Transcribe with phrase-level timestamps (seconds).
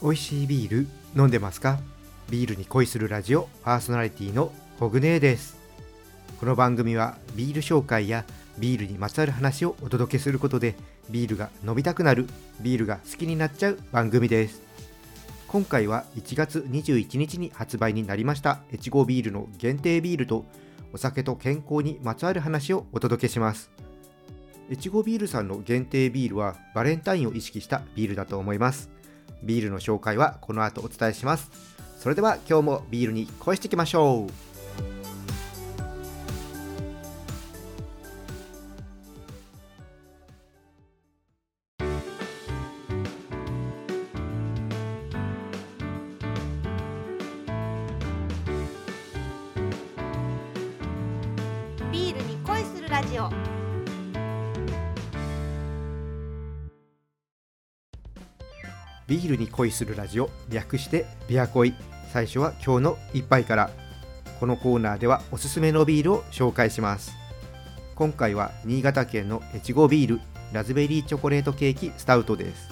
[0.00, 1.80] 美味しいビール飲んでますか？
[2.30, 5.56] ビールに恋するラジオパーソナリティのホグネーです。
[6.38, 8.24] この番組はビール紹介や
[8.58, 10.76] ビールにまつわる話をお届けすることで
[11.10, 12.28] ビールが飲みたくなる
[12.60, 14.62] ビールが好きになっちゃう番組です。
[15.48, 20.44] 今回は1月21日に発売になりました越後ビールの限定ビールと
[20.92, 23.72] お酒と健康にまつわる話をお届けします。
[24.70, 28.96] 越後ビールさんの限定ビールはバレンタインを意識したビールだと思います。
[29.42, 31.50] ビールの紹介はこの後お伝えします。
[31.98, 34.48] それでは今日もビールに恋していきましょう。
[51.92, 53.47] ビールに恋するラジオ。
[59.08, 61.74] ビールに恋するラジオ略してビア恋。
[62.12, 63.70] 最初は今日の一杯から。
[64.38, 67.12] このコーナーではおすすめのビールを紹介します。
[67.94, 70.20] 今回は新潟県の越後ビール
[70.52, 72.68] ラズベリーチョコレートケーキスタウトです。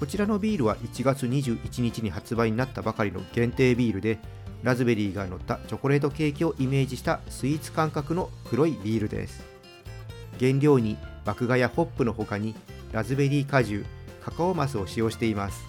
[0.00, 4.18] こちらのビールは1月21日に発売になったばかりの限定ビールで
[4.64, 9.44] ラズベリーが乗ったチョコレートケーキをイメージしたスイーツ感覚の黒いビールです。
[10.40, 12.56] 原料に麦芽やホップの他に
[12.90, 13.86] ラズベリー果汁
[14.26, 15.64] カカオマスを使用しています。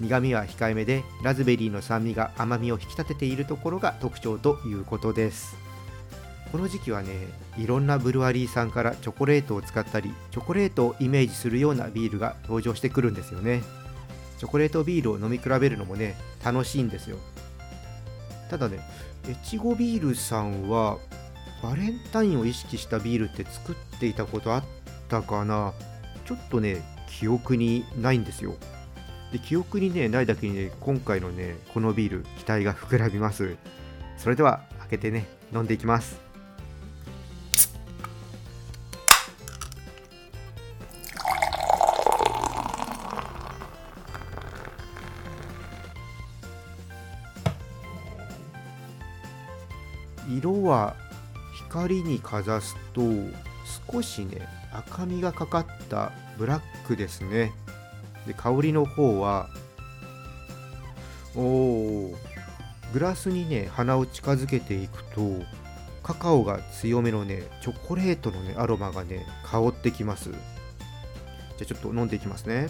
[0.00, 5.56] 苦味は控えめでラズベリーの酸味が甘みを引き立てているところが特徴ということです。
[6.50, 13.62] この時期はねいろんなブルワリーさんからチョコレートを使ったりチョコレートをイメージするようなビールが登場してくるんですよね。
[14.38, 17.18] チョコレートビールを飲み比べるのもね楽しいんですよ。
[18.50, 18.80] ただね
[19.28, 20.98] 越後ビールさんは
[21.62, 24.64] バレンタインを意識したビールって作っていたことあっ
[25.08, 25.72] たかな。
[26.24, 28.54] ちょっとね記憶にないんですよ。
[29.32, 33.56] で記憶にねないだけにね今回のねこのビール期待が膨らみます。
[34.16, 36.24] それでは開けてね飲んでいきます。
[50.28, 50.96] 色は
[51.68, 53.00] 光にかざすと
[53.92, 57.52] 少しね赤みがかかったブラックですね。
[58.26, 59.48] で香りの方は
[61.34, 62.16] おー
[62.92, 65.44] グラスにね鼻を近づけていくと
[66.02, 70.30] カカオが強めのねチョコレートのねアロマがね香ってきます。
[70.30, 70.40] じゃ
[71.62, 72.68] あちょっと飲んでいきますね。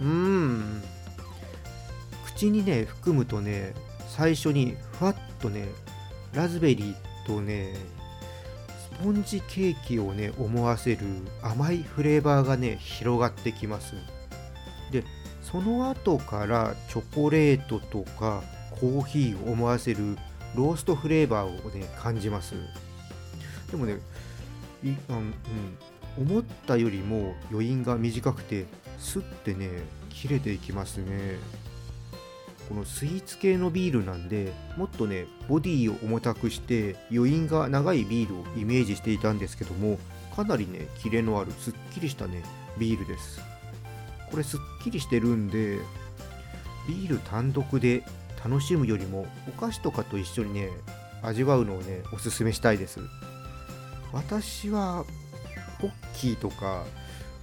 [0.00, 0.82] うーん。
[2.26, 3.74] 口にね含むとね
[4.08, 5.66] 最初にふわっとね
[6.32, 7.74] ラズベリーとね
[9.02, 10.98] ポンジケーキをね思わせる
[11.42, 13.94] 甘いフレーバーがね広がってきます。
[14.90, 15.04] で
[15.42, 18.42] その後からチョコレートとか
[18.80, 20.16] コーヒーを思わせる
[20.54, 22.54] ローストフレーバーをね感じます。
[23.70, 23.98] でもね
[24.84, 28.66] いあのうん、思ったよりも余韻が短くて
[28.98, 29.68] スッてね
[30.10, 31.36] 切れていきますね。
[32.68, 39.98] このスイーツ系のビールなんでもっとねボディを重たくして余韻が長いビールをイメージしていたんですけども
[40.36, 42.42] かなりねキレのあるすっきりしたね
[42.78, 43.40] ビールです。
[44.30, 45.78] これすっきりしてるんで
[46.86, 48.04] ビール単独で
[48.44, 50.68] 楽しむよりもお菓子とかと一緒にね
[51.22, 53.00] 味わうのをねおすすめしたいです。
[54.12, 55.04] 私は
[55.80, 56.84] ポッキーとか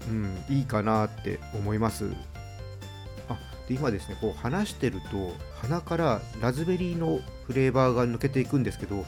[0.08, 2.12] うんいいかなって思います。
[3.68, 9.06] で今ですねこう話してると鼻からラズベリーのフレーバーが抜けていくんですけど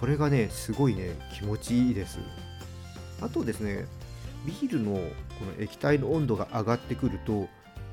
[0.00, 2.18] これがねすごいね気持ちいいです。
[3.20, 3.86] あとですね
[4.44, 5.00] ビールのこ
[5.44, 7.48] の液体の温度が上がってくると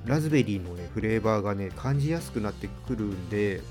[0.06, 3.62] ラズベリーのねフレーバーがね感じやすくなってくるんで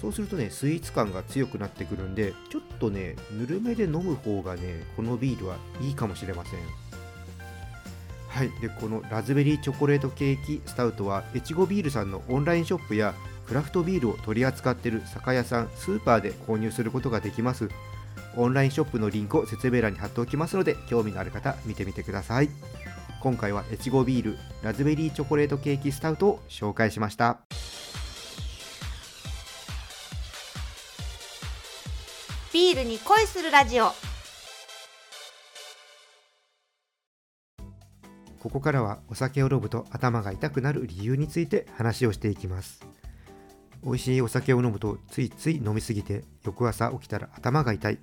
[0.00, 6.89] そうするとねスイーツ感が強くなってくるんでちょっとねぬるめで飲む方がねこのビールはいいかもしれません。
[8.30, 13.12] はい、でこのラズベリーチョコレートケーキスタウトは越後ビールさんのオンラインショップや
[13.46, 17.68] クラフトビールを取り扱っている酒屋さんスーパーで購入することができます。
[18.36, 22.48] オンラインショップのリンクを説明欄に貼っておきますので興味のある方見てみてください。
[23.20, 27.40] 今回は越後ビールラズベリーチョコレートケーキスタウトを紹介しました。
[32.52, 34.09] ビールに恋するラジオ。
[38.40, 42.80] ここからはお酒を飲むと頭が痛くなる理由について話をしていきます。
[43.84, 47.98] 美味しいお酒を飲むとついつい飲みすぎて翌朝起きたら頭が痛い。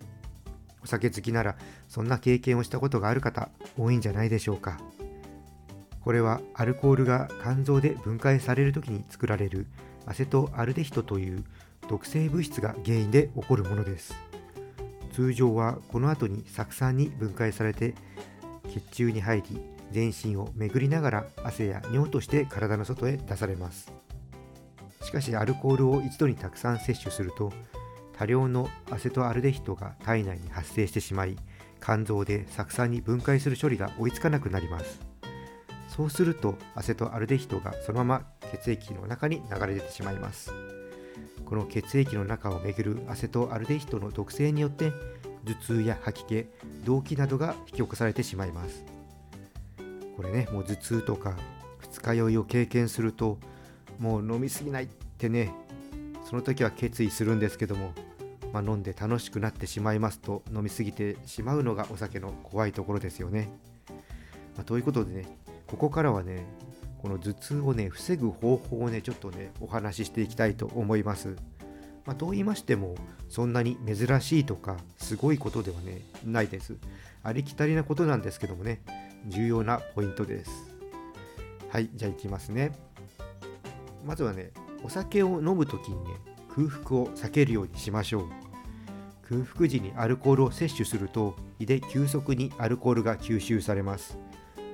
[0.84, 1.58] お酒好きなら
[1.90, 4.80] そんな経験をしたことがある方多いんじゃないでしょうか。
[6.02, 9.66] これはアルコールが肝臓で分解される時に作られる
[10.06, 11.44] アセトアルデヒドという
[11.90, 14.14] 毒性物質が原因で起こるものです。
[15.14, 17.96] 通常はこの後に酢酸に分解されて
[18.72, 23.92] 血中に入り全身を巡りながら汗や尿として体の外へ出されます。
[25.04, 27.54] しかしアルコールを一度にたくさん摂取すると
[28.18, 31.38] 多量のアセトアルデヒドが体内に発生してしまい
[31.82, 35.00] 肝臓で酢酸に分解する処理が追いつかなくなります。
[35.88, 40.52] そうするとアセトアルデヒドがそのまま血液の中に流れ出てしまいます。
[41.46, 44.92] この血液の中を巡るアセトアルデヒドの毒性によって
[45.46, 46.46] 頭痛や吐き気
[46.84, 48.97] 動悸などが引き起こされてしまいます。
[50.18, 51.38] これねもう頭痛とか
[51.80, 53.38] 二日酔いを経験すると
[54.00, 55.54] もう飲みすぎないってね
[56.28, 57.94] その時は決意するんですけども、
[58.52, 63.50] まあ、飲んで楽しくなってしまいますと飲みすぎてしまうのがお酒の怖いところですよね、
[64.56, 65.28] まあ、ということでね
[65.68, 66.46] ここからはね
[67.02, 71.36] この頭痛をね防ぐ方法をねちょっとねお話ししていきたいと思います。
[72.06, 72.96] まあ、と言いましても
[73.28, 76.76] そんなに珍しいとかすごいことではねないです。
[77.22, 78.82] ありきたりなことなんですけどもね
[79.26, 80.52] 重要なポイントです。
[81.70, 82.72] はいじゃあいきますね。
[84.06, 84.52] まずはね
[84.84, 86.12] お酒を飲む時にね
[86.54, 88.30] 空腹を避けるようにしましょう。
[89.28, 94.18] 空腹時にアルコールを摂取すると胃で急速にアルコールが吸収されます。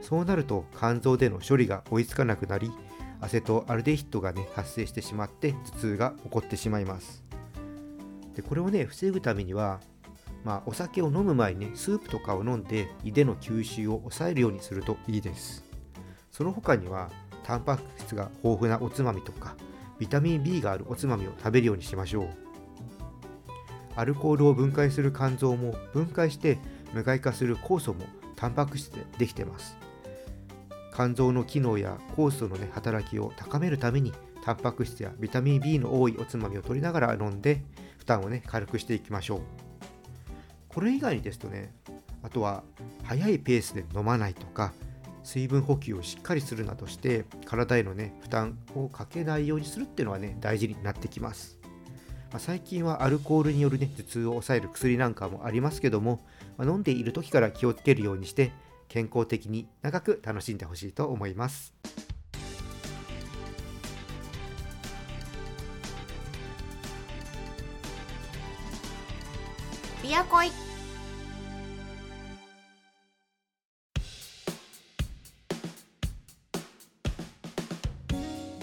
[0.04, 2.70] そうなると肝臓での処理が追いつかなくなり
[3.22, 7.24] アセトアルデヒドがね発生してしまって頭痛が起こってしまいます
[8.36, 9.80] でこれをね防ぐためには
[10.44, 15.64] まあ、お酒を飲む前にねスープとかを飲んで胃での吸収を抑えるようにするといいです。
[16.32, 17.10] その他には
[17.44, 19.56] タンパク質が豊富なおつまみとか
[20.00, 22.28] ビタミン B があるおつまみを食べるようにしましょう。
[23.96, 26.58] アルコールを分解する肝臓も分解して
[26.94, 28.06] 無害化する酵素も
[28.36, 29.78] タンパク質でできてます。
[30.96, 34.12] 肝臓の機能や酵素の、ね、働きを高めるために
[34.44, 37.64] タンパク質やビタミン B の多いおつまみを取りながら飲んで
[37.98, 39.42] 負担をね軽くしていきましょう。
[40.74, 41.74] これ以外ですとね
[42.24, 42.64] あとは
[43.04, 44.74] 速いペースで飲まないとか
[45.24, 51.58] 水分補給をしっかりするなどして体へのね負担をかけないようにするっていうのはね大事になってきます、
[52.32, 56.20] まあ、最近はアルコールによるね頭痛を抑える薬なんかもありますけども、
[56.58, 58.52] まあ、飲んでいる時から気をつけるようにして
[58.90, 61.74] 健康的に長く楽しんでほしいと思います。
[70.14, 70.52] ビアコイ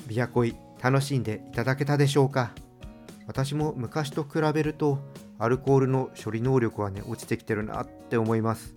[0.06, 2.52] ビアコイ楽しんでいただけたでしょうか？
[3.26, 5.00] 私も昔と比べると
[5.40, 8.76] アルコールの処理能力はね落ちてきてるなって思います。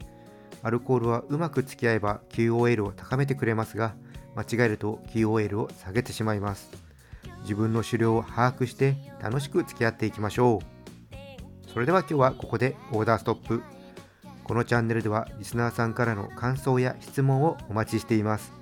[0.63, 3.93] アルコールはうまく付き合えば QOL を高めてくれますが
[4.35, 6.71] 間違えると QOL を下げてしまいます。
[7.43, 10.72] 自分の狩猟を把握して楽しく付き合っていきましょう。
[11.73, 13.63] それでは今日はここでオーダーストップ。
[14.43, 18.53] このチャンネルではリスナーさんからの感想や質問をお待ちしています。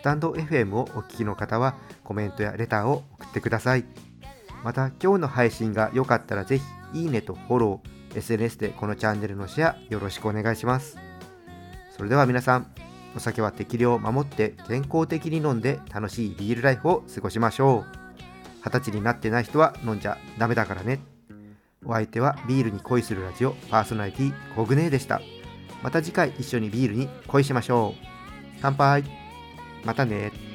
[0.00, 3.84] スタンド FM をお聞きの方はコメントやレターを送ってください。
[4.64, 6.64] また今日の配信が良かったらぜひ
[7.02, 10.98] いいねとフォロー SNS でこのチャンネルのシェアよろしくお願いします。
[11.96, 12.72] それでは皆さん
[13.14, 17.98] お酒は適量を守って健康的に飲んで楽しいビールライフを過ごしましょう。
[18.64, 21.11] 二十歳になってない人は飲んじゃダメだからね。
[21.84, 25.20] お相手はビールに恋するラジオパーソナリティコグネーでした。
[25.82, 28.06] また次回一緒にビールに恋しましょう。
[28.60, 29.04] 乾杯。
[29.84, 30.51] またね。